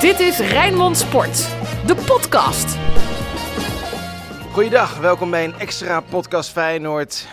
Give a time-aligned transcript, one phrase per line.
[0.00, 1.36] Dit is Rijnmond Sport,
[1.86, 2.78] de podcast.
[4.52, 7.28] Goeiedag, welkom bij een extra podcast Feyenoord.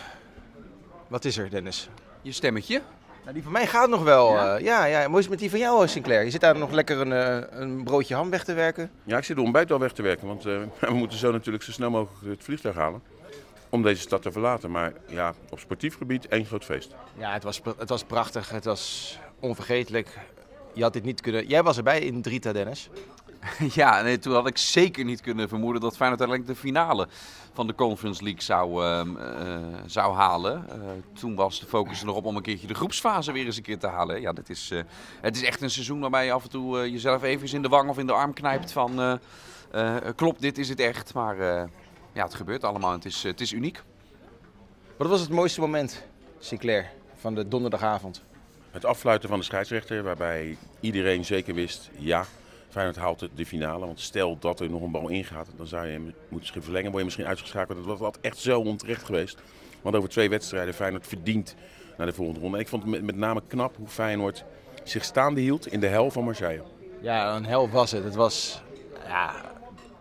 [1.07, 1.89] Wat is er, Dennis?
[2.21, 2.81] Je stemmetje?
[3.21, 4.33] Nou, die van mij gaat nog wel.
[4.33, 4.57] Ja?
[4.57, 5.07] Ja, ja, ja.
[5.07, 6.23] Hoe is het met die van jou, Sinclair?
[6.23, 8.91] Je zit daar nog lekker een, eh, een broodje ham weg te werken.
[9.03, 10.59] Ja, ik zit de ontbijt al weg te werken, want eh,
[10.89, 13.01] we moeten zo natuurlijk zo snel mogelijk het vliegtuig halen.
[13.69, 14.71] Om deze stad te verlaten.
[14.71, 16.95] Maar ja, op sportief gebied één groot feest.
[17.17, 18.49] Ja, het was, het was prachtig.
[18.49, 20.17] Het was onvergetelijk.
[20.77, 21.47] Je had dit niet kunnen...
[21.47, 22.89] Jij was erbij in Drita, Dennis.
[23.73, 27.07] Ja, nee, toen had ik zeker niet kunnen vermoeden dat Feyenoord uiteindelijk de finale
[27.53, 30.69] van de Conference League zou, ehm, eh, zou halen.
[30.69, 30.77] Eh,
[31.13, 33.63] toen was de focus er nog op om een keertje de groepsfase weer eens een
[33.63, 34.21] keer te halen.
[34.21, 34.81] Ja, dit is, eh,
[35.21, 37.89] het is echt een seizoen waarbij je af en toe jezelf even in de wang
[37.89, 39.19] of in de arm knijpt van...
[39.71, 41.13] eh, eh, klopt, dit is het echt.
[41.13, 41.63] Maar eh,
[42.13, 43.83] ja, het gebeurt allemaal en het is, het is uniek.
[44.97, 46.03] Wat was het mooiste moment,
[46.39, 48.23] Sinclair, van de donderdagavond?
[48.77, 52.25] Het afluiten van de scheidsrechter, waarbij iedereen zeker wist, ja,
[52.69, 53.85] Feyenoord haalt de finale.
[53.85, 56.87] Want stel dat er nog een bal ingaat, dan zou je hem moeten verlengen.
[56.87, 57.85] Word je misschien uitgeschakeld.
[57.85, 59.41] Dat was echt zo onterecht geweest.
[59.81, 61.55] Want over twee wedstrijden Feyenoord verdient
[61.97, 62.57] naar de volgende ronde.
[62.57, 64.43] En ik vond het met, name knap hoe Feyenoord
[64.83, 66.63] zich staande hield in de hel van Marseille.
[67.01, 68.03] Ja, een hel was het.
[68.03, 68.61] Het was
[69.07, 69.33] ja,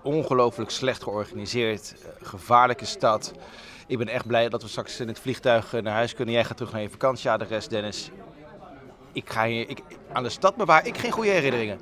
[0.03, 1.95] ongelooflijk slecht georganiseerd.
[2.23, 3.33] Gevaarlijke stad.
[3.87, 6.35] Ik ben echt blij dat we straks in het vliegtuig eh, naar huis kunnen.
[6.35, 8.11] Jij gaat terug naar je vakantieadres, Dennis.
[9.17, 11.81] Ik ga hier, ik, aan de stad bewaar ik geen goede herinneringen.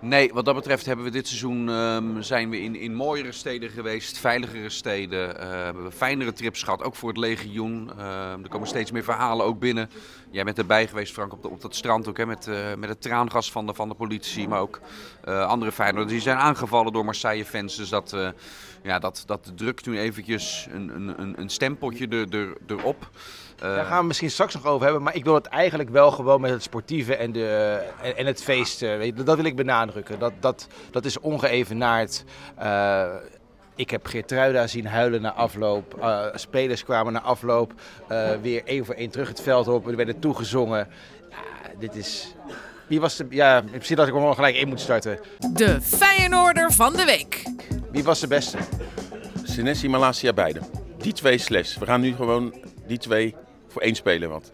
[0.00, 3.70] Nee, wat dat betreft hebben we dit seizoen ehm, zijn we in, in mooiere steden
[3.70, 5.38] geweest, veiligere steden.
[5.38, 7.90] eh, hebben fijnere trips gehad, ook voor het legioen.
[7.98, 9.90] Ehm, er komen steeds meer verhalen ook binnen.
[10.30, 13.02] Jij bent erbij geweest, Frank, op, op dat strand ook, hè, met, eh, met het
[13.02, 14.48] traangas van de, van de politie.
[14.48, 14.80] Maar ook
[15.24, 17.76] eh, andere Feyenoorders die zijn aangevallen door Marseille-fans.
[17.76, 18.16] Dus dat,
[18.82, 23.10] ja, dat, dat drukt nu eventjes een, een, een, een stempeltje er, er, erop.
[23.60, 25.02] Eh, Daar gaan we misschien straks nog over hebben.
[25.02, 28.42] Maar ik wil het eigenlijk wel gewoon met het sportieve en, de, en, en het
[28.42, 28.82] feest.
[28.82, 30.18] eh, weet je, dat wil ik benadrukken.
[30.18, 32.24] Dat, dat, dat is ongeëvenaard.
[32.56, 33.04] Eh,
[33.74, 35.98] ik heb Geertruida zien huilen na afloop.
[36.00, 37.72] Eh, spelers kwamen na afloop
[38.08, 39.88] eh, weer één voor één terug het veld op.
[39.88, 40.88] Er werden toegezongen.
[41.30, 41.36] Ja,
[41.78, 42.34] dit is...
[42.86, 43.26] Wie was de...
[43.30, 45.18] Ja, misschien dat ik hem gewoon gelijk in moet starten.
[45.52, 47.42] De Feyenoorder van de week.
[47.92, 48.58] Wie was de beste?
[49.42, 50.60] Senesi, Malasia, beide.
[50.98, 51.76] Die twee slash.
[51.78, 52.54] We gaan nu gewoon
[52.86, 53.34] die twee
[53.72, 54.28] voor één spelen.
[54.28, 54.52] Want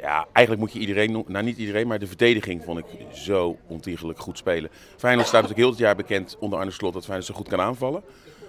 [0.00, 4.18] ja, eigenlijk moet je iedereen, nou niet iedereen, maar de verdediging vond ik zo ontiegelijk
[4.18, 4.70] goed spelen.
[4.96, 7.60] Feyenoord staat natuurlijk heel het jaar bekend onder Arne Slot dat Feyenoord zo goed kan
[7.60, 8.02] aanvallen.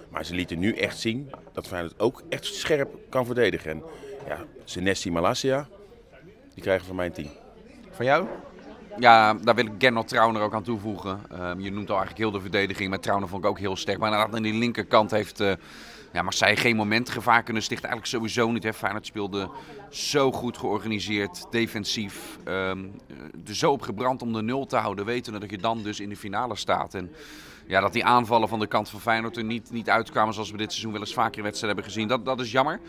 [0.08, 3.70] Maar ze lieten nu echt zien dat Feyenoord ook echt scherp kan verdedigen.
[3.70, 3.82] En
[4.26, 5.68] ja, Senesi, Malasia,
[6.54, 7.30] die krijgen van mijn team.
[7.90, 8.26] Van jou?
[8.98, 11.20] Ja, daar wil ik Gernot Trauner ook aan toevoegen.
[11.30, 13.98] Ehm, je noemt al eigenlijk heel de verdediging, maar Trauner vond ik ook heel sterk.
[13.98, 15.52] Maar inderdaad, aan die linkerkant heeft uh,
[16.12, 17.88] ja, Marseille geen momentgevaar kunnen stichten.
[17.88, 18.62] Eigenlijk sowieso niet.
[18.62, 18.72] Hè.
[18.72, 19.50] Feyenoord speelde
[19.90, 22.38] zo goed georganiseerd, defensief.
[22.44, 22.76] er
[23.44, 26.16] zo op gebrand om de nul te houden, wetende dat je dan dus in de
[26.16, 26.94] finale staat.
[26.94, 27.10] En
[27.66, 30.56] ja, dat die aanvallen van de kant van Feyenoord er niet, niet uitkwamen zoals we
[30.56, 32.08] dit seizoen wel eens vaker in wedstrijden hebben gezien.
[32.08, 32.80] Dat, dat is jammer.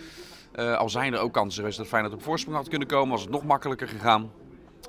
[0.55, 3.21] Uh, al zijn er ook kansen geweest dat Feyenoord op voorsprong had kunnen komen, was
[3.21, 4.31] het nog makkelijker gegaan.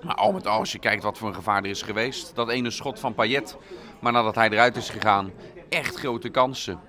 [0.05, 2.35] Maar al met al, als je kijkt wat voor een gevaar er is geweest.
[2.35, 3.57] Dat ene schot van Payet,
[4.01, 5.31] maar nadat hij eruit is gegaan,
[5.69, 6.81] echt grote kansen.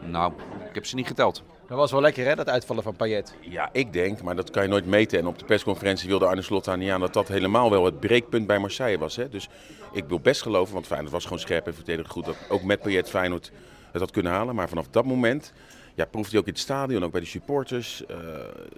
[0.00, 0.32] Nou,
[0.68, 1.42] ik heb ze niet geteld.
[1.66, 3.34] Dat was wel lekker hè, dat uitvallen van Payet.
[3.40, 5.18] Ja, ik denk, maar dat kan je nooit meten.
[5.18, 8.00] En op de persconferentie wilde Arne Slot daar niet aan dat dat helemaal wel het
[8.00, 9.16] breekpunt bij Marseille was.
[9.16, 9.28] Hè?
[9.28, 9.48] Dus
[9.92, 12.24] ik wil best geloven, want Feyenoord was gewoon scherp en verdedigd goed.
[12.24, 13.52] Dat ook met Payet Feyenoord
[13.92, 14.54] het had kunnen halen.
[14.54, 15.52] Maar vanaf dat moment
[15.94, 18.02] ja, proefde hij ook in het stadion, ook bij de supporters.
[18.10, 18.16] Uh,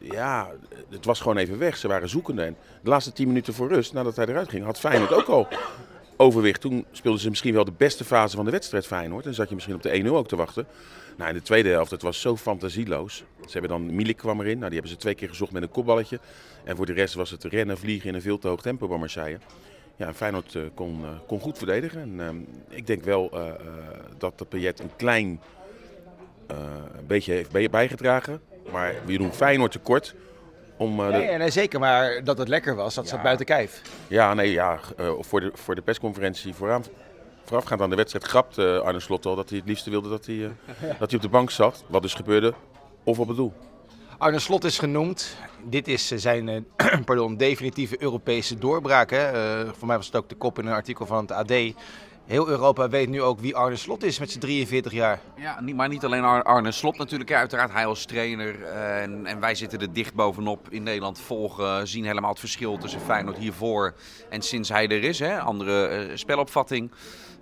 [0.01, 0.51] ja,
[0.91, 1.77] het was gewoon even weg.
[1.77, 2.43] Ze waren zoekende.
[2.43, 5.49] En de laatste tien minuten voor rust, nadat hij eruit ging, had Feyenoord ook al
[6.17, 6.61] overwicht.
[6.61, 9.27] Toen speelden ze misschien wel de beste fase van de wedstrijd Feyenoord.
[9.27, 10.67] En zat je misschien op de 1-0 ook te wachten.
[11.17, 13.17] Nou, in de tweede helft, het was zo fantasieloos.
[13.17, 14.59] Ze hebben dan, Milik kwam erin.
[14.59, 16.21] Nou, die hebben ze twee keer gezocht met een kopballetje.
[16.65, 18.99] En voor de rest was het rennen, vliegen in een veel te hoog tempo bij
[18.99, 19.39] Marseille.
[19.97, 22.01] Ja, en Feyenoord uh, kon, uh, kon goed verdedigen.
[22.01, 22.15] En
[22.69, 23.31] uh, ik denk wel
[24.19, 25.41] dat de Payet een klein
[26.47, 28.41] een beetje heeft bijgedragen.
[28.72, 30.15] Maar we doen Feyenoord tekort.
[30.77, 33.10] Om, uh, nee, nee, zeker, maar dat het lekker was, dat ja.
[33.10, 33.82] zat buiten kijf.
[34.06, 36.84] Ja, nee, ja, uh, voor, de, voor de persconferentie vooraan,
[37.45, 40.27] voorafgaand aan de wedstrijd grapt uh, Arne Slot al dat hij het liefste wilde dat
[40.27, 40.53] hij,
[40.98, 41.84] dat hij op de bank zat.
[41.86, 42.54] Wat dus gebeurde,
[43.04, 43.53] of op het doel.
[44.19, 45.36] Arne Slot is genoemd.
[45.65, 46.66] Dit is zijn
[47.04, 49.10] pardon, definitieve Europese doorbraak.
[49.10, 49.30] Hè?
[49.74, 51.53] voor mij was het ook de kop in een artikel van het AD.
[52.26, 55.21] Heel Europa weet nu ook wie Arne Slot is met zijn 43 jaar.
[55.36, 57.32] Ja, maar niet alleen Arne Slot natuurlijk.
[57.32, 58.60] Uiteraard hij als trainer.
[58.60, 61.88] Uh, en, en, wij zitten er dicht bovenop in Nederland volgen.
[61.88, 63.94] Zien helemaal het verschil tussen Feyenoord hiervoor
[64.30, 65.18] en sinds hij er is.
[65.18, 65.41] Hè?
[65.41, 66.91] Andere uh, spelopvatting.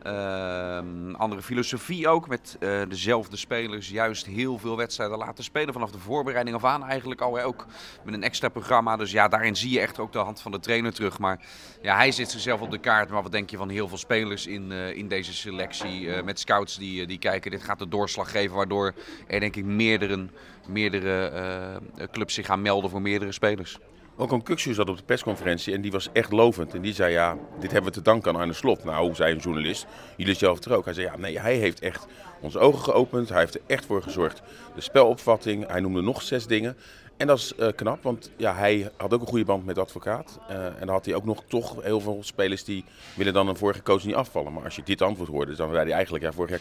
[0.03, 5.73] Ehm, andere filosofie ook, met eh, dezelfde spelers juist heel veel wedstrijden laten spelen.
[5.73, 7.67] Vanaf de voorbereiding af aan eigenlijk al, hè, ook
[8.05, 8.97] met een extra programma.
[8.97, 11.19] Dus ja, daarin zie je echt ook de hand van de trainer terug.
[11.19, 11.41] Maar
[11.83, 13.11] ja, hij zit zichzelf op de kaart.
[13.11, 16.13] Maar wat denk je van heel veel spelers in, eh, in deze selectie?
[16.13, 18.57] Eh, met scouts die, die kijken, dit gaat de doorslag geven.
[18.57, 18.95] Waardoor
[19.27, 20.29] er denk ik meerdere,
[20.69, 23.79] meerdere clubs zich gaan melden voor meerdere spelers.
[24.17, 26.75] Ook een Kukshu zat op de persconferentie en die was echt lovend.
[26.75, 28.85] En die zei, ja, dit hebben we te danken aan Arne Slot.
[28.85, 29.87] Nou, zei een journalist,
[30.17, 30.85] jullie zelf er ook.
[30.85, 32.07] Hij zei, ja, nee, hij heeft echt
[32.41, 33.29] onze ogen geopend.
[33.29, 34.43] Hij heeft er echt voor gezorgd.
[34.75, 36.77] De spelopvatting, hij noemde nog zes dingen.
[37.17, 40.39] En dat is uh, knap, want ja, hij had ook een goede band met advocaat.
[40.51, 42.85] Uh, en dan had hij ook nog toch heel veel spelers die
[43.17, 44.53] willen dan een vorige coach niet afvallen.
[44.53, 46.61] Maar als je dit antwoord hoorde, dan zei hij eigenlijk, ja, vorig jaar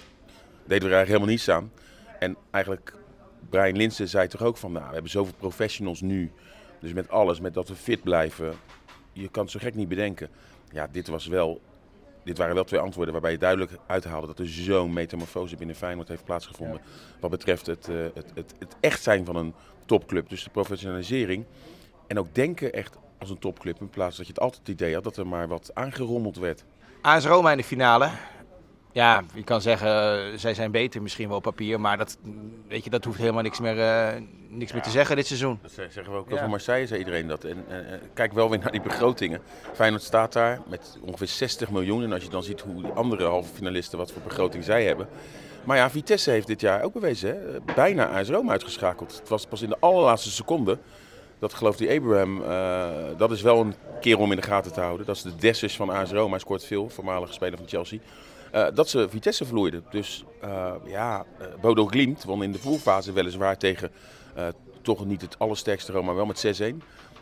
[0.66, 1.72] deden we er eigenlijk helemaal niets aan.
[2.20, 2.94] En eigenlijk,
[3.50, 6.32] Brian Linsen zei toch ook van, nou, we hebben zoveel professionals nu
[6.82, 8.54] dus met alles, met dat we fit blijven,
[9.14, 10.30] je kan het zo gek niet bedenken.
[10.72, 11.62] Ja, dit, was wel,
[12.24, 16.08] dit waren wel twee antwoorden waarbij je duidelijk uithaalde dat er zo'n metamorfose binnen Feyenoord
[16.08, 16.82] heeft plaatsgevonden.
[17.20, 19.54] Wat betreft het, uh, het, het, het echt zijn van een
[19.86, 21.46] topclub, dus de professionalisering.
[22.08, 24.94] En ook denken echt als een topclub, in plaats dat je het altijd het idee
[24.94, 26.64] had dat er maar wat aangerommeld werd.
[27.02, 28.10] AS Roma in de finale.
[28.94, 32.18] Ja, je kan zeggen, uh, zij zijn beter misschien wel op papier, maar dat,
[32.68, 35.60] weet je, dat hoeft helemaal niks meer, uh, niks meer te zeggen dit seizoen.
[35.62, 36.36] Dat zeggen we ook ja.
[36.36, 37.44] over Marseille, zei iedereen dat.
[37.44, 37.66] En
[38.14, 39.42] kijk wel weer naar die begrotingen.
[39.74, 42.04] Feyenoord staat daar met ongeveer 60 miljoen.
[42.04, 45.08] En als je dan ziet hoe die andere halve finalisten, wat voor begroting zij hebben.
[45.64, 47.60] Maar ja, Vitesse heeft dit jaar ook bewezen, hè?
[47.76, 49.18] bijna AS Roma uitgeschakeld.
[49.20, 50.78] Het was pas in de allerlaatste seconde
[51.40, 52.44] dat gelooft die Abraham,
[53.18, 55.06] dat is wel een kerel om in de gaten te houden.
[55.06, 58.00] Dat is de Dessus van AS Roma, hij scoort veel, voormalige speler van Chelsea.
[58.56, 59.84] Uh, dat ze Vitesse verloorden.
[59.90, 63.92] Dus uh, ja, uh, Bodo Glimt won in de poolfase weliswaar tegen
[64.82, 66.76] toch niet het allersterkste Roma, wel met 6-1.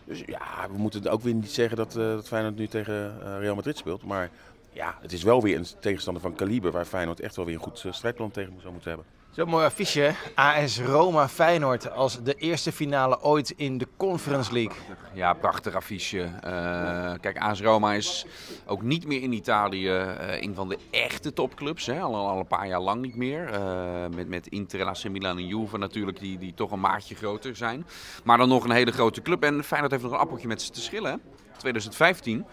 [0.03, 3.77] Dus ja, we moeten ook weer niet zeggen dat, dat Feyenoord nu tegen Real Madrid
[3.77, 4.03] speelt.
[4.03, 4.29] Maar
[4.73, 7.61] ja, het is wel weer een tegenstander van kaliber waar Feyenoord echt wel weer een
[7.61, 9.18] goed strijdplan tegen zou moeten hebben.
[9.39, 10.13] Zo'n mooi affiche.
[10.35, 14.77] AS Roma Feyenoord als de eerste finale ooit in de Conference League.
[15.13, 16.17] Ja, prachtig affiche.
[16.17, 18.25] Uh, kijk, AS Roma is
[18.65, 21.85] ook niet meer in Italië uh, een van de echte topclubs.
[21.85, 21.99] Hè.
[21.99, 23.53] Al, een paar jaar lang niet meer.
[23.53, 27.55] Uh, met, met Inter, AC Milan en Juve natuurlijk, die, die toch een maatje groter
[27.55, 27.85] zijn.
[28.23, 29.43] Maar dan nog een hele grote club.
[29.43, 31.11] En Feyenoord heeft nog een appeltje met ze te schillen.
[31.11, 31.17] Hè.
[31.57, 32.45] 2015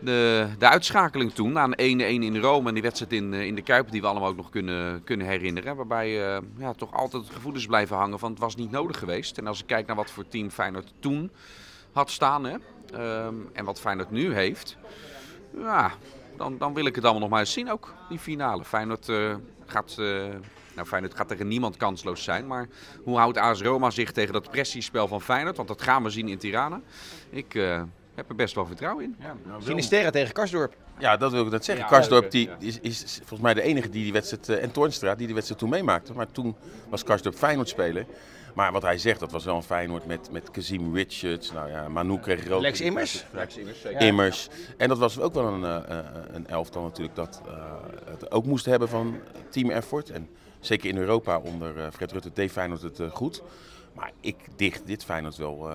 [0.00, 3.62] de, de uitschakeling toen, een 1-1 in Rome en die wedstrijd in, eh, in de
[3.62, 5.76] Kuip, die we allemaal ook nog kunnen, kunnen herinneren.
[5.76, 9.38] Waarbij uh, ja, toch altijd gevoelens blijven hangen van het was niet nodig geweest.
[9.38, 11.30] En als ik kijk naar wat voor team Feyenoord toen
[11.92, 12.56] had staan hè,
[13.26, 14.76] um, en wat Feyenoord nu heeft,
[15.56, 15.92] ja,
[16.36, 18.64] dan, dan wil ik het allemaal nog maar eens zien ook, die finale.
[18.64, 19.34] Feyenoord uh,
[19.66, 19.96] gaat...
[20.00, 20.24] Uh,
[20.74, 22.46] nou, Feyenoord gaat tegen niemand kansloos zijn.
[22.46, 22.68] Maar
[23.02, 25.56] hoe houdt AS Roma zich tegen dat pressiespel van Feyenoord?
[25.56, 26.80] Want dat gaan we zien in Tirana.
[27.30, 27.54] Ik,
[28.18, 29.16] heb er best wel vertrouwen in.
[29.20, 30.76] Ja, nou, Sinisterra tegen Karsdorp.
[30.98, 31.84] Ja, dat wil ik net zeggen.
[31.84, 35.14] Ja, Karsdorp die, is, is, volgens mij de enige die die wedstrijd, uh, en Toornstra,
[35.14, 36.12] die die wedstrijd toen meemaakte.
[36.12, 36.56] Maar toen
[36.88, 38.06] was Karsdorp Feyenoord spelen.
[38.54, 41.52] Maar wat hij zegt, dat was wel een Feyenoord met, met Kazim Richards.
[41.52, 42.60] Nou ja, Manu kreeg rood.
[42.60, 43.24] Lex Immers.
[43.30, 44.00] Lex Immers, zeker.
[44.00, 44.48] Immers.
[44.76, 45.98] En dat was ook wel een, uh,
[46.32, 47.52] een elftal natuurlijk dat uh,
[48.04, 49.20] het ook moest hebben van
[49.50, 50.10] team effort.
[50.10, 50.28] En
[50.60, 53.42] zeker in Europa onder Fred Rutte deed Feyenoord het goed.
[53.94, 55.70] Maar ik dicht dit Feyenoord wel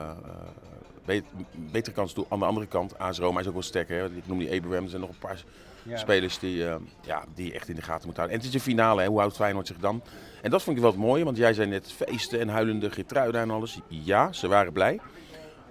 [1.71, 2.25] betere kans toe.
[2.29, 3.97] Aan de andere kant, AS Roma is ook wel sterker.
[3.97, 4.05] Hè?
[4.05, 5.43] Ik noem die Abrahams en nog een paar
[5.83, 5.97] ja.
[5.97, 8.31] spelers die, uh, ja, die echt in de gaten moeten houden.
[8.31, 9.07] En het is een finale, hè?
[9.07, 10.01] hoe houdt Feyenoord zich dan?
[10.41, 13.41] En dat vond ik wel het mooie, want jij zei net feesten en huilende Gertruida
[13.41, 13.79] en alles.
[13.87, 14.99] Ja, ze waren blij.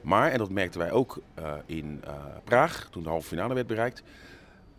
[0.03, 2.15] Maar, en dat merkten wij ook uh, in uh,
[2.45, 4.03] Praag, toen de halve finale werd bereikt,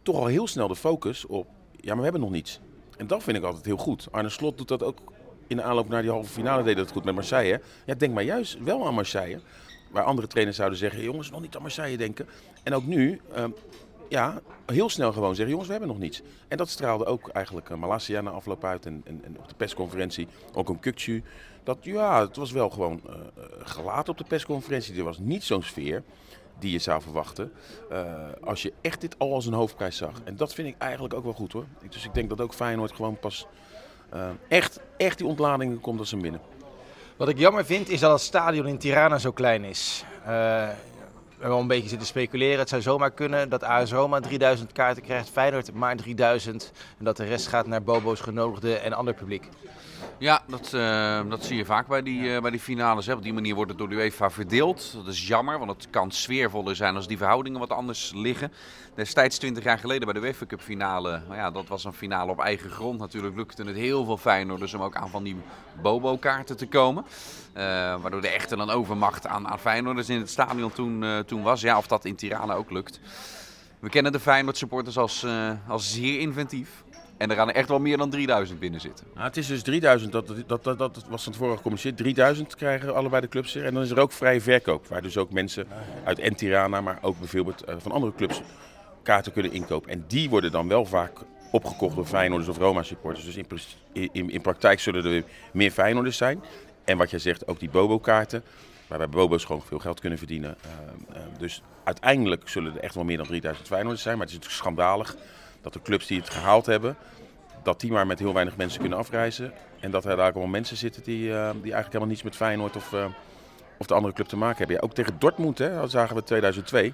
[0.01, 2.59] toch al heel snel de focus op, ja, maar we hebben nog niets.
[2.97, 4.07] En dat vind ik altijd heel goed.
[4.11, 4.99] Arne Slot doet dat ook
[5.47, 7.61] in de aanloop naar die halve finale, deed dat goed met Marseille.
[7.85, 9.39] Ja, denk maar juist wel aan Marseille.
[9.93, 12.27] Waar andere trainers zouden zeggen, jongens, nog niet aan Marseille denken.
[12.63, 13.43] En ook nu, uh,
[14.09, 16.21] ja, heel snel gewoon zeggen, jongens, we hebben nog niets.
[16.47, 19.03] En dat straalde ook eigenlijk uh, na afloop uit en,
[19.37, 20.27] op de persconferentie.
[20.53, 21.23] Ook een Kukcu.
[21.63, 23.13] Dat, ja, het was wel gewoon uh,
[23.59, 24.97] gelaten op de persconferentie.
[24.97, 26.03] Er was niet zo'n sfeer
[26.59, 27.51] die je zou verwachten.
[28.41, 30.21] Als je echt dit al als een hoofdprijs zag.
[30.23, 31.65] En dat vind ik eigenlijk ook wel goed hoor.
[31.89, 33.47] Dus ik denk dat ook Feyenoord gewoon pas
[34.47, 36.41] echt, echt die ontladingen komt als ze binnen.
[37.17, 40.03] Wat ik jammer vind is dat het stadion in Tirana zo klein is.
[40.21, 42.59] Uh, we hebben al een beetje zitten speculeren.
[42.59, 46.71] Het zou zomaar kunnen dat AS Roma 3000 kaarten krijgt, Feyenoord maar 3000.
[46.97, 49.49] En dat de rest gaat naar Bobo's genodigden en ander publiek.
[50.17, 53.05] Ja, dat, uh, dat zie je vaak bij die, uh, bij die finales.
[53.05, 53.13] Hè.
[53.13, 54.93] Op die manier wordt het door de UEFA verdeeld.
[54.95, 58.51] Dat is jammer, want het kan sfeervoller zijn als die verhoudingen wat anders liggen.
[58.95, 62.31] Destijds, 20 jaar geleden bij de UEFA Cup finale, nou ja, dat was een finale
[62.31, 62.99] op eigen grond.
[62.99, 65.35] Natuurlijk lukte het heel veel Feyenoorders om ook aan van die
[65.81, 67.05] Bobo-kaarten te komen.
[67.05, 67.63] Uh,
[68.01, 71.61] waardoor de echte dan overmacht aan, aan Feyenoorders in het stadion toen, toen was.
[71.61, 72.99] Ja, of dat in Tirana ook lukt.
[73.79, 75.25] We kennen de Feyenoord supporters als,
[75.67, 76.83] als zeer inventief.
[77.17, 79.05] En er gaan er echt wel meer dan 3000 binnen zitten.
[79.13, 81.97] Nou, het is dus 3000, dat, dat, dat, dat was van tevoren gecommuniceerd.
[81.97, 83.65] 3000 krijgen allebei de clubs er.
[83.65, 84.87] En dan is er ook vrije verkoop.
[84.87, 85.67] Waar dus ook mensen
[86.03, 88.41] uit Entirana, maar ook bijvoorbeeld uh, van andere clubs
[89.03, 89.89] kaarten kunnen inkopen.
[89.89, 91.11] En die worden dan wel vaak
[91.51, 93.25] opgekocht door Feyenoorders of Roma supporters.
[93.25, 96.43] Dus in, in, in praktijk zullen er meer Feyenoorders zijn.
[96.83, 98.43] En wat jij zegt, ook die Bobo-kaarten.
[98.87, 100.57] Waarbij Bobo's gewoon veel geld kunnen verdienen.
[100.65, 104.17] Uh, uh, dus uiteindelijk zullen er echt wel meer dan 3000 Feyenoorders zijn.
[104.17, 105.15] Maar het is natuurlijk schandalig
[105.63, 106.95] dat de clubs die het gehaald hebben,
[107.63, 109.53] dat die maar met heel weinig mensen kunnen afreizen.
[109.79, 112.75] En dat er daar allemaal mensen zitten die, uh, die eigenlijk helemaal niets met Feyenoord
[112.75, 112.93] of,
[113.77, 114.81] of de andere club te maken hebben.
[114.81, 116.93] Ook tegen Dortmund, hè, dat zagen we 2002.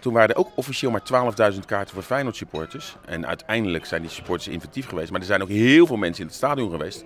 [0.00, 1.02] Toen waren er ook officieel maar
[1.52, 2.96] 12.000 kaarten voor Feyenoord supporters.
[3.04, 5.10] En uiteindelijk zijn die supporters inventief geweest.
[5.10, 7.04] Maar er zijn ook heel veel mensen in het stadion geweest.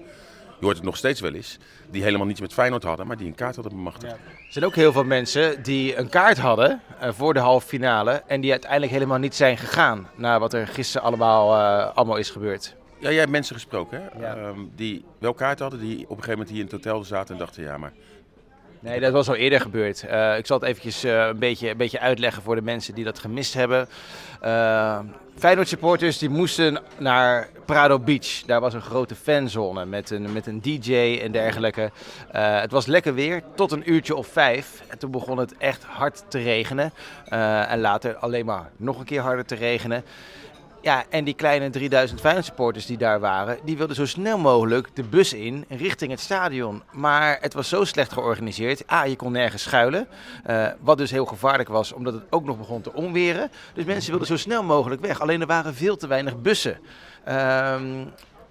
[0.58, 1.58] Je hoort het nog steeds wel eens.
[1.90, 4.12] Die helemaal niets met Feyenoord hadden, maar die een kaart hadden bemachtigd.
[4.12, 4.18] Ja.
[4.18, 8.22] Er zijn ook heel veel mensen die een kaart hadden uh, voor de halve finale.
[8.26, 10.08] En die uiteindelijk helemaal niet zijn gegaan.
[10.14, 12.74] Na wat er gisteren allemaal, uh, allemaal is gebeurd.
[12.98, 14.20] Ja, jij hebt mensen gesproken hè?
[14.20, 14.48] Ja.
[14.48, 15.80] Um, die wel kaart hadden.
[15.80, 17.92] Die op een gegeven moment hier in het hotel zaten en dachten ja maar...
[18.80, 20.04] Nee, dat was al eerder gebeurd.
[20.04, 23.04] Uh, ik zal het eventjes uh, een, beetje, een beetje uitleggen voor de mensen die
[23.04, 23.88] dat gemist hebben.
[24.44, 24.98] Uh,
[25.38, 28.42] Feyenoord supporters die moesten naar Prado Beach.
[28.46, 31.90] Daar was een grote fanzone met een, met een DJ en dergelijke.
[32.30, 34.82] het was lekker weer tot een uurtje of vijf.
[34.88, 36.92] En toen begon het echt hard te regenen.
[37.68, 40.04] en later alleen maar nog een keer harder te regenen.
[40.86, 44.88] Ja, en die kleine 3000 Feyenoord supporters die daar waren, die wilden zo snel mogelijk
[44.94, 46.82] de bus in richting het stadion.
[46.92, 48.92] Maar het was zo slecht georganiseerd.
[48.92, 50.08] A, je kon nergens schuilen.
[50.46, 53.50] Uh, wat dus heel gevaarlijk was, omdat het ook nog begon te onweren.
[53.74, 55.20] Dus mensen wilden zo snel mogelijk weg.
[55.20, 56.78] Alleen er waren veel te weinig bussen.
[57.28, 57.80] Uh,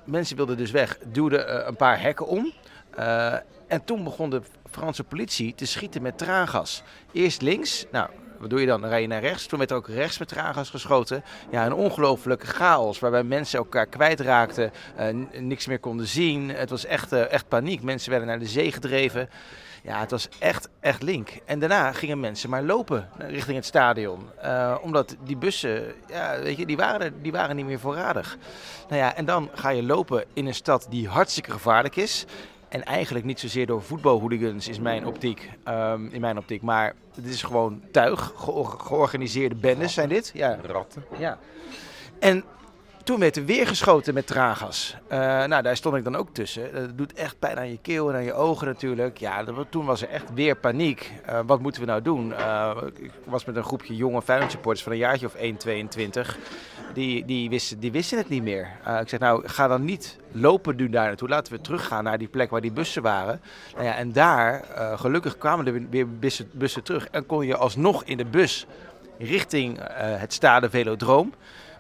[0.04, 2.54] mensen wilden dus weg, duwden uh, een paar hekken om.
[3.00, 3.34] Uh,
[3.68, 6.84] en toen begon de Franse politie te schieten met traangas.
[7.12, 8.82] Eerst links, nou wat doe je dan?
[8.82, 9.46] Dan rij je naar rechts.
[9.46, 10.34] Toen werd er ook rechts met
[10.70, 11.24] geschoten.
[11.50, 16.50] Ja, een ongelofelijke chaos waarbij mensen elkaar kwijtraakten, uh, niks meer konden zien.
[16.50, 17.82] Het was echt, uh, echt paniek.
[17.82, 19.30] Mensen werden naar de zee gedreven.
[19.84, 21.30] Ja, het was echt, echt link.
[21.46, 24.30] En daarna gingen mensen maar lopen richting het stadion.
[24.44, 28.38] Uh, omdat die bussen, ja, weet je, die waren, die waren niet meer voorradig.
[28.88, 32.25] Nou ja, en dan ga je lopen in een stad die hartstikke gevaarlijk is.
[32.75, 36.62] En eigenlijk niet zozeer door voetbalhooligans is mijn optiek, um, in mijn optiek.
[36.62, 40.32] Maar het is gewoon tuig, ge georganiseerde bendes zijn dit.
[40.34, 40.60] Ja.
[40.62, 41.05] Ratten.
[41.17, 41.39] Ja.
[42.20, 42.44] En
[43.06, 44.96] toen werd er weer geschoten met traangas.
[45.12, 46.74] Uh, nou, daar stond ik dan ook tussen.
[46.74, 49.18] Dat doet echt pijn aan je keel en aan je ogen natuurlijk.
[49.18, 51.12] Ja, dat, toen was er echt weer paniek.
[51.30, 52.30] Uh, wat moeten we nou doen?
[52.30, 56.38] Uh, ik was met een groepje jonge Feyenoord van een jaartje of 1, 22.
[56.94, 58.68] Die, die, wisten, die wisten het niet meer.
[59.02, 61.30] ik zeg nou, ga dan niet lopen nu daar naartoe.
[61.30, 63.42] Laten we teruggaan naar die plek waar die bussen waren.
[63.74, 67.08] Nou ja, en daar, gelukkig kwamen er weer bussen, bussen terug.
[67.08, 68.66] En kon je alsnog in de bus
[69.18, 71.34] richting het Stade Velodroom.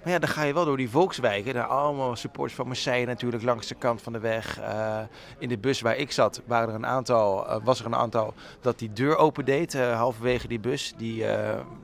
[0.05, 1.53] Maar ja, dan ga je wel door die volkswijken.
[1.53, 4.59] Daar allemaal supporters van Marseille natuurlijk langs de kant van de weg.
[4.59, 4.99] Uh,
[5.37, 8.33] in de bus waar ik zat waren er een aantal, uh, was er een aantal
[8.61, 9.73] dat die deur opendeed.
[9.73, 10.93] Uh, halverwege die bus.
[10.97, 11.25] Die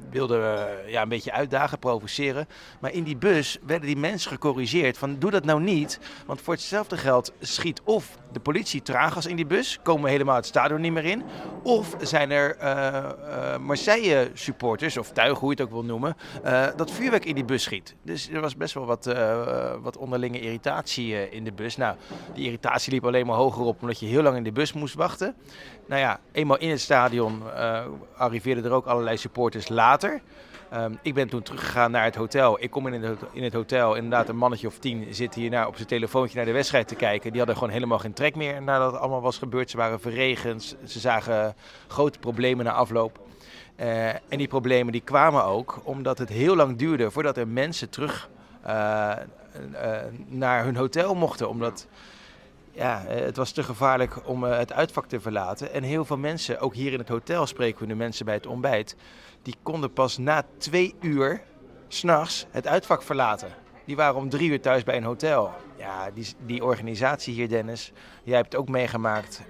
[0.10, 2.48] wilden ja, een beetje uitdagen, provoceren.
[2.80, 6.00] Maar in die bus werden die mensen gecorrigeerd van doe dat nou niet.
[6.26, 9.80] Want voor hetzelfde geld schiet of de politie traaggas in die bus.
[9.84, 11.24] Komen we helemaal het stadion niet meer in.
[11.64, 12.58] Of zijn er
[13.62, 16.18] Marseille supporters of tuigen, hoe je het ook wil noemen.
[16.76, 17.96] dat vuurwerk in die bus schiet.
[18.12, 21.78] Dus er was best wel wat, uh, wat onderlinge irritatie uh, in de bus.
[21.78, 21.96] Nou,
[22.34, 24.96] die irritatie liep alleen maar hoger op omdat je heel lang in de bus moest
[24.96, 25.36] wachten.
[25.88, 27.42] Nou ja, eenmaal in het stadion
[28.18, 30.22] arriveerden er ook allerlei supporters later.
[30.74, 32.64] Um, ik ben toen teruggegaan naar het hotel.
[32.64, 33.96] Ik kom in het, in het hotel.
[33.96, 36.96] Inderdaad, een mannetje of tien zit hier nou op zijn telefoontje naar de wedstrijd te
[36.96, 37.30] kijken.
[37.30, 39.70] Die hadden gewoon helemaal geen trek meer nadat het allemaal was gebeurd.
[39.70, 40.78] Ze waren verregend.
[40.86, 41.56] Ze zagen
[41.88, 43.20] grote problemen na afloop.
[43.80, 47.90] Uh, en die problemen die kwamen ook omdat het heel lang duurde voordat er mensen
[47.90, 48.30] terug
[48.66, 49.12] uh,
[49.74, 49.98] uh,
[50.28, 51.50] naar hun hotel mochten.
[51.50, 51.88] Omdat
[52.72, 55.74] ja, het was te gevaarlijk om het uitvak te verlaten.
[55.74, 58.48] En heel veel mensen, ook hier in het hotel spreken we de mensen bij het
[58.48, 58.96] ontbijt,
[59.42, 61.42] die konden pas na twee uur
[61.88, 63.50] s'nachts het uitvak verlaten.
[63.86, 65.52] Die waren om drie uur thuis bij een hotel.
[65.78, 67.92] Ja, die, die organisatie hier, Dennis,
[68.24, 69.42] jij hebt het ook meegemaakt.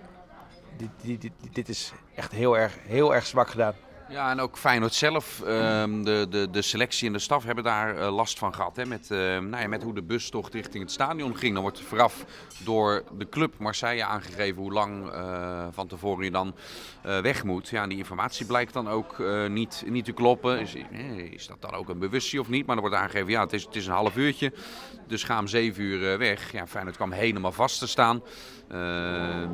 [0.77, 3.73] Dit, dit, dit, dit is echt heel erg, heel erg zwak gedaan.
[4.11, 7.97] Ja, en ook Feyenoord zelf, um, de, de, de selectie en de staf hebben daar
[7.97, 8.75] uh, last van gehad.
[8.75, 11.53] Hè, met, uh, nou ja, met hoe de bustocht richting het stadion ging.
[11.53, 12.25] Dan wordt vooraf
[12.57, 16.55] door de club Marseille aangegeven hoe lang uh, van tevoren je dan
[17.01, 17.69] weg moet.
[17.69, 20.59] Ja, die informatie blijkt dan ook niet, niet te kloppen.
[20.59, 20.75] Is,
[21.31, 22.65] is dat dan ook een bewustzijn of niet?
[22.65, 24.53] Maar dan wordt aangegeven, ja, het is, het is een half uurtje.
[25.07, 26.51] Dus ga om zeven uur weg.
[26.51, 28.21] Ja, Feyenoord kwam helemaal vast te staan.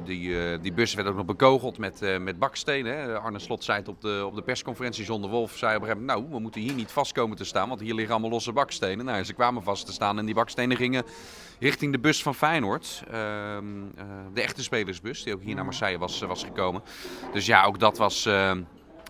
[0.04, 2.98] Die, die bus werd ook nog bekogeld met, met bakstenen.
[2.98, 3.20] Hè.
[3.20, 6.06] Arne Slot zei het op de, op de persconferentie zonder Wolf zei op een gegeven
[6.06, 8.52] moment, nou, we moeten hier niet vast komen te staan, want hier liggen allemaal losse
[8.52, 9.06] bakstenen.
[9.06, 11.04] Nou, ze kwamen vast te staan en die bakstenen gingen
[11.60, 13.04] richting de bus van Feyenoord.
[13.12, 16.82] Ehm, eh, de echte spelersbus, die ook hier naar Marseille was, was gekomen.
[17.34, 18.30] Dus ja, ook dat was...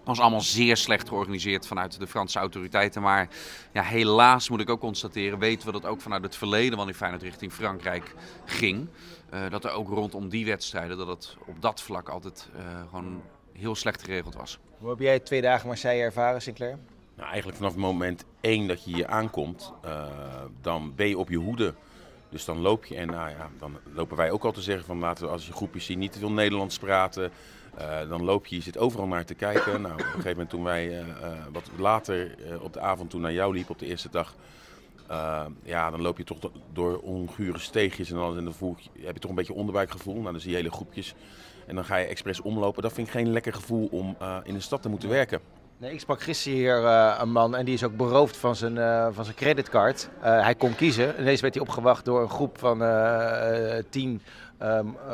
[0.07, 3.01] was allemaal zeer slecht georganiseerd vanuit de Franse autoriteiten.
[3.01, 3.27] Maar
[3.73, 7.21] ja, helaas moet ik ook constateren, weten we dat ook vanuit het verleden wanneer Feyenoord
[7.21, 8.13] richting Frankrijk
[8.45, 8.87] ging.
[9.29, 13.21] eh, dat er ook rondom die wedstrijden, dat het op dat vlak altijd eh, gewoon
[13.53, 14.59] heel slecht geregeld was.
[14.77, 16.77] Hoe heb jij twee dagen Marseille ervaren, Sinclair?
[17.15, 20.05] Nou, eigenlijk vanaf het moment één dat je hier aankomt, eh,
[20.61, 21.73] dan ben je op je hoede.
[22.29, 24.99] Dus dan loop je en nou ja, dan lopen wij ook al te zeggen van
[24.99, 27.31] laten we als je groepjes zien niet te veel Nederlands praten.
[27.77, 29.81] Eh, dan loop je, je zit overal naar te kijken.
[29.81, 33.21] Nou, op een gegeven moment toen wij eh, eh, wat later op de avond toen
[33.21, 34.35] naar jou liep op de eerste dag.
[35.63, 38.37] ja, dan loop je toch do- door ongure steegjes en alles.
[38.37, 40.19] En dan voel je, heb je toch een beetje onderbuikgevoel.
[40.19, 41.15] Nou, dan zie je hele groepjes.
[41.67, 42.81] En dan ga je expres omlopen.
[42.81, 45.39] Dat vind ik geen lekker gevoel om in de stad te moeten werken.
[45.77, 46.75] Nee, ik sprak gisteren hier
[47.21, 48.75] een man en die is ook beroofd van zijn,
[49.13, 50.09] van zijn creditcard.
[50.19, 51.19] Hij kon kiezen.
[51.19, 52.77] Ineens werd hij opgewacht door een groep van
[53.89, 54.21] tien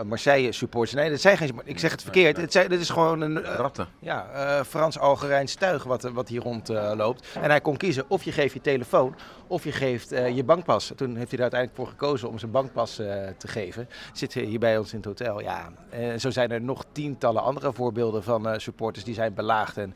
[0.06, 0.94] Marseille supporters.
[0.94, 2.38] Nee, dat zijn geen, ik zeg het verkeerd.
[2.38, 3.88] Het zijn, dit is gewoon een eh, Ratten.
[4.00, 6.98] ja, eh, Frans-Algerijns tuig wat, wat hier rondloopt.
[6.98, 7.28] loopt.
[7.42, 9.16] en hij kon kiezen of je geeft je telefoon
[9.48, 10.92] of je geeft eh, je bankpas.
[10.96, 13.90] Toen heeft hij er uiteindelijk voor gekozen om zijn bankpas eh, te geven.
[14.14, 15.42] Zit hier bij ons in het hotel.
[15.42, 19.78] Ja, en zo zijn er nog tientallen andere voorbeelden van eh, supporters die zijn belaagd.
[19.78, 19.96] En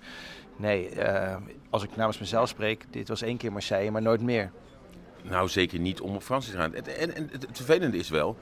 [0.56, 1.36] nee, eh,
[1.70, 4.52] als ik namens mezelf spreek, dit was één keer Marseille, maar nooit meer.
[5.24, 6.76] Nou, zeker niet om op Fransen te gaan.
[6.76, 8.38] En, en, het vervelende is wel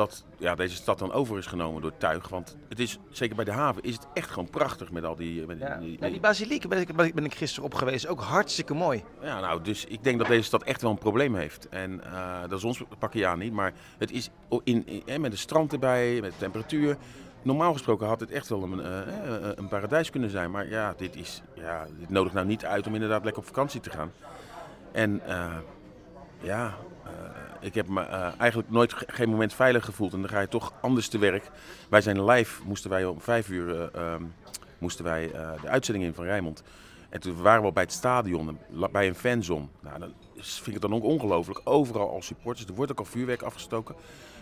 [0.00, 2.28] dat ja, deze stad dan over is genomen door tuig.
[2.28, 5.46] Want het is, zeker bij de haven, is het echt gewoon prachtig met al die...
[5.46, 5.76] Met Ja.
[5.76, 8.06] die, Ja, die basiliek ben ik, ben ik gisteren op geweest.
[8.06, 9.04] Ook hartstikke mooi.
[9.22, 11.68] Ja, nou, dus ik denk dat deze stad echt wel een probleem heeft.
[11.68, 14.30] En eh, dat is ons pakje niet, maar het is
[14.64, 16.96] in, met een strand erbij, met temperatuur.
[17.42, 20.50] Normaal gesproken had het echt wel een, eh, eh, een paradijs kunnen zijn.
[20.50, 23.80] Maar ja, dit, is, ja, dit nodigt nou niet uit om inderdaad lekker op vakantie
[23.80, 24.12] te gaan.
[24.92, 25.56] En eh,
[26.40, 26.74] ja,
[27.60, 30.12] ik heb me eh, eigenlijk nooit ge- geen moment veilig gevoeld.
[30.12, 31.50] En dan ga je toch anders te werk.
[31.88, 34.22] Wij zijn live, moesten wij om vijf uur eh, ehm,
[34.78, 36.62] moesten wij, eh, de uitzending in van Rijnmond.
[37.08, 38.58] En toen waren we al bij het stadion,
[38.92, 39.66] bij een fanzone.
[39.80, 41.60] Nou, dan vind ik het dan ook ongelooflijk.
[41.64, 43.94] Overal al supporters, er wordt ook al vuurwerk afgestoken.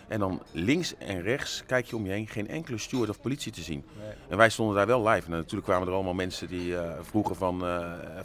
[0.07, 3.51] En dan links en rechts kijk je om je heen, geen enkele steward of politie
[3.51, 3.85] te zien.
[4.29, 5.25] En wij stonden daar wel live.
[5.25, 7.63] En natuurlijk kwamen er allemaal mensen die vroegen van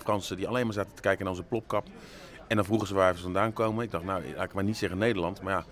[0.01, 1.87] Fransen, die alleen maar zaten te kijken naar onze plopkap.
[2.55, 3.85] En dan vroegen ze waar we vandaan komen.
[3.85, 5.43] Ik dacht, nou, laat ik maar niet zeggen Nederland.
[5.43, 5.65] Maar ja,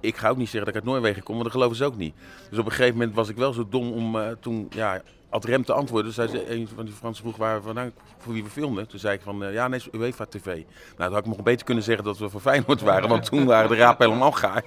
[0.00, 1.96] ik ga ook niet zeggen dat ik uit Noorwegen kom, want dat geloven ze ook
[1.96, 2.14] niet.
[2.50, 5.44] Dus op een gegeven moment was ik wel zo dom om eh, toen, ja, ad
[5.44, 6.06] rem te antwoorden.
[6.06, 8.88] Dus zei ze, een van die Fransen vroeg waar we vandaan, voor wie we filmden.
[8.88, 10.44] Toen zei ik van, eh, ja, nee, UEFA TV.
[10.44, 10.64] Nou,
[10.96, 13.68] dan had ik nog beter kunnen zeggen dat we voor Feyenoord waren, want toen waren
[13.68, 14.64] de rapen helemaal gaar.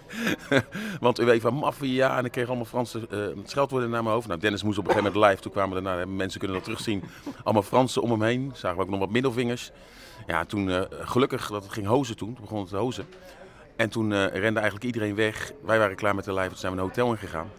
[0.99, 4.27] want UEFA maffia en ik kreeg allemaal Franse eh, scheldwoorden naar mijn hoofd.
[4.27, 5.41] Nou, Dennis moest op een gegeven moment live.
[5.41, 7.03] Toen kwamen nou, mensen kunnen dat terugzien,
[7.43, 8.51] allemaal Fransen om hem heen.
[8.56, 9.71] Zagen we ook nog wat middelvingers.
[10.28, 12.34] Ja, toen eh, gelukkig dat het ging hozen toen.
[12.34, 13.06] Toen begon het te hozen.
[13.76, 15.52] En toen eh, rende eigenlijk iedereen weg.
[15.66, 17.50] Wij waren klaar met de live, toen zijn we een hotel ingegaan.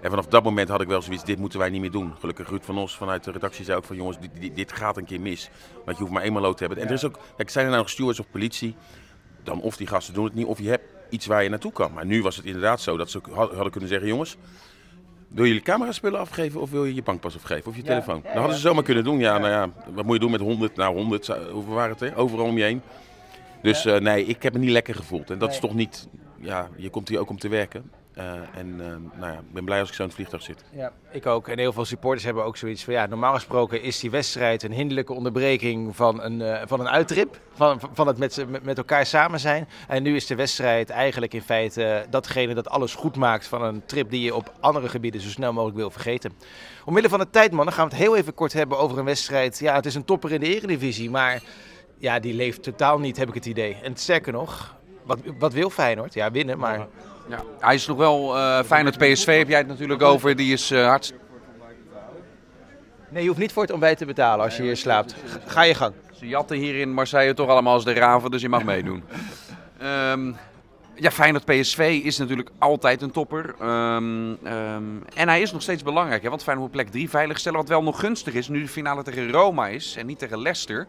[0.00, 2.14] En vanaf dat moment had ik wel zoiets, dit moeten wij niet meer doen.
[2.20, 4.96] Gelukkig Ruud van Os vanuit de redactie zei ook van jongens, dit, dit, dit gaat
[4.96, 5.50] een keer mis.
[5.84, 6.82] Want je hoeft maar eenmaal lood te hebben.
[6.82, 8.76] En er is ook, kijk, zijn er nou nog stewards of politie?
[9.42, 11.92] Dan of die gasten doen het niet, of je hebt iets waar je naartoe kan.
[11.92, 14.36] Maar nu was het inderdaad zo dat ze hadden kunnen zeggen, jongens,
[15.34, 18.16] wil je je cameraspullen afgeven of wil je je bankpas afgeven of je telefoon?
[18.16, 19.18] ja, dat hadden ze zomaar kunnen doen.
[19.18, 20.76] Ja, nou ja, wat moet je doen met 100?
[20.76, 22.16] Nou, 100, zou- hoeveel waren het er?
[22.16, 22.82] Overal om je heen.
[23.62, 25.30] Dus eh, nee, ik heb me niet lekker gevoeld.
[25.30, 26.08] En dat is toch niet,
[26.40, 27.90] ja, je komt hier ook om te werken.
[28.14, 30.64] Eh, en eh, nou ja, ik ben blij als ik zo in het vliegtuig zit.
[30.70, 31.48] Ja, ik ook.
[31.48, 34.72] En heel veel supporters hebben ook zoiets van ja, normaal gesproken is die wedstrijd een
[34.72, 37.40] hinderlijke onderbreking van een, eh, van een uittrip.
[37.54, 39.68] Van, van het met, met, met elkaar samen zijn.
[39.88, 43.82] En nu is de wedstrijd eigenlijk in feite datgene dat alles goed maakt van een
[43.86, 46.32] trip die je op andere gebieden zo snel mogelijk wil vergeten.
[46.84, 49.04] Omwille van de tijd, man, dan gaan we het heel even kort hebben over een
[49.04, 49.58] wedstrijd.
[49.58, 51.42] Ja, het is een topper in de Eredivisie, maar
[51.98, 53.76] ja, die leeft totaal niet, heb ik het idee.
[53.82, 56.14] En sterker nog, wat, wat wil Feyenoord?
[56.14, 56.88] Ja, winnen, maar Ja,
[57.58, 60.36] hij is nog wel eh Feyenoord PSV, heb jij het natuurlijk over.
[60.36, 61.12] Die is eh hard,
[63.08, 65.14] nee, je hoeft niet voor het ontbijt te betalen als je hier slaapt.
[65.46, 65.94] Ga je gang.
[66.18, 69.02] Ze jatten hier in Marseille toch allemaal als de raven, dus je mag meedoen.
[69.78, 70.32] Ehm,
[70.94, 73.54] ja, Feyenoord PSV is natuurlijk altijd een topper.
[73.60, 77.58] Ehm, ehm, en hij is nog steeds belangrijk, hè, want Feyenoord moet plek 3 veiligstellen.
[77.58, 80.86] Wat wel nog gunstig is, nu de finale tegen Roma is en niet tegen Leicester,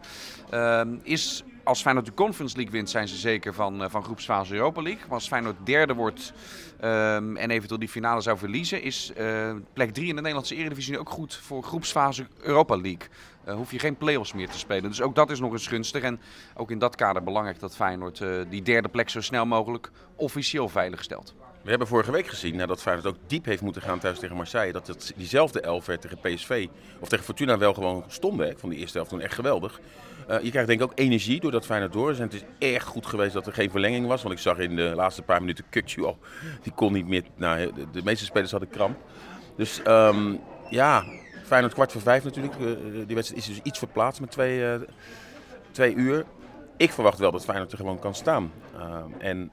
[0.50, 4.54] ehm, is als Feyenoord de Conference League wint, zijn ze zeker van, eh, van groepsfase
[4.54, 5.02] Europa League.
[5.02, 6.32] Maar als Feyenoord derde wordt
[6.80, 10.98] ehm, en eventueel die finale zou verliezen, is eh, plek 3 in de Nederlandse Eredivisie
[10.98, 13.08] ook goed voor groepsfase Europa League.
[13.44, 14.90] Eh, hoef je geen play-offs meer te spelen.
[14.90, 16.02] Dus ook dat is nog eens gunstig.
[16.02, 16.20] En
[16.54, 21.02] ook in dat kader belangrijk dat Feyenoord die derde plek zo snel mogelijk officieel veilig
[21.02, 21.34] stelt.
[21.64, 24.72] We hebben vorige week gezien, nadat Feyenoord ook diep heeft moeten gaan thuis tegen Marseille,
[24.72, 26.66] dat het diezelfde elf werd tegen PSV,
[27.00, 28.50] of tegen Fortuna wel gewoon stonden.
[28.50, 29.80] Ik vond die eerste helft toen echt geweldig.
[30.30, 32.18] Uh, je krijgt denk ik ook energie doordat Feyenoord door is.
[32.18, 34.22] En het is echt goed geweest dat er geen verlenging was.
[34.22, 36.18] Want ik zag in de laatste paar minuten Kukju al,
[36.62, 37.22] die kon niet meer.
[37.36, 38.98] Nou, de, meeste spelers hadden kramp.
[39.56, 41.04] Dus um, ja,
[41.44, 42.54] Feyenoord kwart voor vijf natuurlijk.
[42.60, 42.66] Uh,
[43.06, 44.78] die wedstrijd is dus iets verplaatst met twee,
[45.70, 46.24] twee uur.
[46.76, 48.52] Ik verwacht wel dat Feyenoord er gewoon kan staan.
[49.18, 49.50] en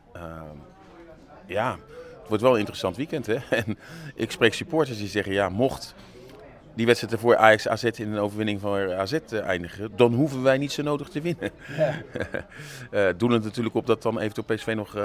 [1.45, 1.77] ja,
[2.21, 3.25] het wordt wel een interessant weekend.
[3.25, 3.37] Hè?
[3.65, 3.77] En
[4.15, 5.95] ik spreek supporters die zeggen, ja, mocht
[6.73, 10.71] die wedstrijd ervoor Ajax AZ in een overwinning van AZ eindigen, dan hoeven wij niet
[10.71, 11.51] zo nodig te winnen.
[11.77, 12.01] Ja.
[13.09, 15.03] uh, doen het natuurlijk op dat dan eventueel PSV nog uh,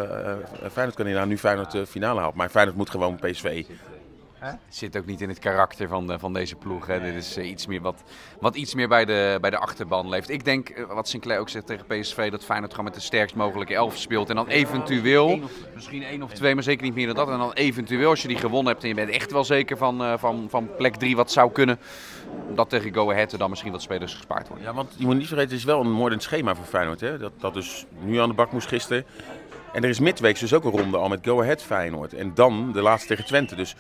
[0.73, 1.29] Feyenoord kan inhalen.
[1.29, 2.35] Nu Feyenoord de finale haalt.
[2.35, 3.65] Maar Feyenoord moet gewoon PSV
[4.51, 6.87] het zit ook niet in het karakter van, van deze ploeg.
[6.87, 7.01] Hè.
[7.01, 8.03] Dit is uh, iets meer wat,
[8.41, 10.31] wat iets meer bij de, bij de achterban leeft.
[10.31, 13.35] Ik denk, uh, wat Sinclair ook zegt tegen PSV, dat Feyenoord gewoon met de sterkst
[13.35, 14.31] mogelijke elf speelt.
[14.31, 17.29] En dan eventueel, of, misschien één of twee, maar zeker niet meer dan dat.
[17.29, 20.03] En dan eventueel, als je die gewonnen hebt en je bent echt wel zeker van,
[20.03, 21.79] uh, van, van plek drie wat zou kunnen,
[22.55, 24.67] dat tegen Go Ahead er dan misschien wat spelers gespaard worden.
[24.67, 27.01] Ja, want je moet niet vergeten, het is wel een moordend schema voor Feyenoord.
[27.01, 27.19] Hè?
[27.19, 29.05] Dat, dat dus nu aan de bak moest gisteren.
[29.73, 32.15] En er is midweeks dus ook een ronde al met Go Ahead Feyenoord.
[32.15, 33.55] En dan de laatste tegen Twente.
[33.55, 33.75] Dus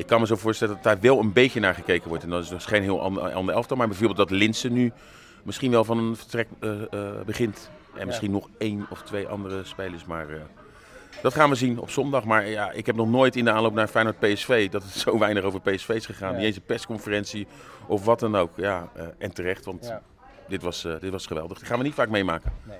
[0.00, 2.24] ik kan me zo voorstellen dat daar wel een beetje naar gekeken wordt.
[2.24, 3.76] En dat is dus geen heel ander, ander elftal.
[3.76, 4.92] Maar bijvoorbeeld dat Linsen nu
[5.42, 7.70] misschien wel van een vertrek uh, uh, begint.
[7.94, 10.04] En misschien nog één of twee andere spelers.
[10.04, 10.40] Maar uh,
[11.22, 12.24] dat gaan we zien op zondag.
[12.24, 15.18] Maar ja, ik heb nog nooit in de aanloop naar Feyenoord PSV dat het zo
[15.18, 16.30] weinig over PSV is gegaan.
[16.30, 16.36] Ja.
[16.36, 17.46] Niet eens een persconferentie
[17.86, 18.50] of wat dan ook.
[18.56, 20.02] Ja, en terecht, want ja.
[20.48, 21.58] dit, was, dit was geweldig.
[21.58, 22.52] Dat gaan we niet vaak meemaken.
[22.62, 22.78] Nee.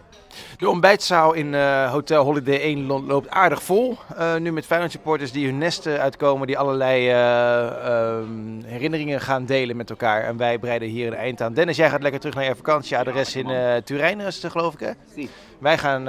[0.59, 3.99] De ontbijtzaal in uh, Hotel Holiday 1 loopt aardig vol.
[4.19, 9.45] Uh, nu met Feyenoord supporters die hun nesten uitkomen, die allerlei uh, um, herinneringen gaan
[9.45, 10.23] delen met elkaar.
[10.23, 11.55] En wij breiden hier een eind aan.
[11.55, 13.47] Dennis, jij gaat lekker terug naar je vakantieadres in
[13.85, 15.23] Turijn, is het geloof ik hè?
[15.59, 16.09] Wij gaan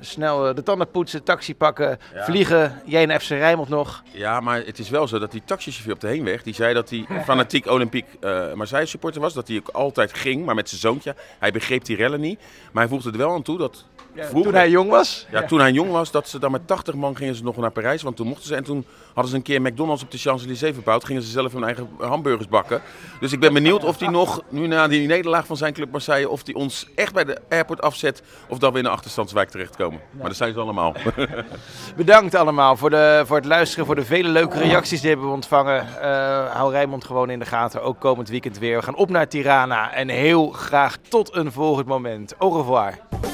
[0.00, 2.24] snel de tanden poetsen, taxi pakken, ja.
[2.24, 2.82] vliegen.
[2.84, 4.02] Jij naar FC Rijnmond nog.
[4.10, 6.90] Ja, maar het is wel zo dat die taxichauffeur op de heenweg, die zei dat
[6.90, 8.06] hij fanatiek Olympiek
[8.54, 9.34] Marseille supporter was.
[9.34, 11.14] Dat hij ook altijd ging, maar met zijn zoontje.
[11.38, 12.40] Hij begreep die rellen niet,
[12.72, 15.26] maar hij voegde er wel aan toe dat ja, toen hij jong was?
[15.30, 17.70] Ja, toen hij jong was, dat ze dan met 80 man gingen ze nog naar
[17.70, 18.02] Parijs.
[18.02, 18.54] Want toen mochten ze.
[18.54, 21.04] En toen hadden ze een keer McDonald's op de Champs-Élysées verbouwd.
[21.04, 22.82] Gingen ze zelf hun eigen hamburgers bakken.
[23.20, 26.28] Dus ik ben benieuwd of hij nog, nu na die nederlaag van zijn club Marseille,
[26.28, 28.22] of hij ons echt bij de airport afzet.
[28.48, 30.00] Of dat we in de achterstandswijk terechtkomen.
[30.10, 30.18] Ja.
[30.18, 30.94] Maar dat zijn ze allemaal.
[31.96, 35.34] Bedankt allemaal voor, de, voor het luisteren, voor de vele leuke reacties die hebben we
[35.34, 35.86] ontvangen.
[36.02, 38.76] Uh, hou Rijmond gewoon in de gaten, ook komend weekend weer.
[38.76, 42.34] We gaan op naar Tirana en heel graag tot een volgend moment.
[42.38, 42.98] Au revoir.